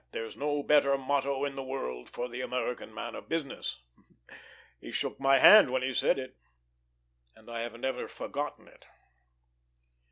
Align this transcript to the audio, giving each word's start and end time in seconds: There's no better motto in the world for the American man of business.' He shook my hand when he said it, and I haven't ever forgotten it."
There's 0.13 0.35
no 0.35 0.63
better 0.63 0.97
motto 0.97 1.45
in 1.45 1.55
the 1.55 1.61
world 1.61 2.09
for 2.09 2.27
the 2.27 2.41
American 2.41 2.91
man 2.91 3.13
of 3.13 3.29
business.' 3.29 3.83
He 4.79 4.91
shook 4.91 5.19
my 5.19 5.37
hand 5.37 5.69
when 5.69 5.83
he 5.83 5.93
said 5.93 6.17
it, 6.17 6.37
and 7.35 7.51
I 7.51 7.59
haven't 7.61 7.85
ever 7.85 8.07
forgotten 8.07 8.67
it." 8.67 8.83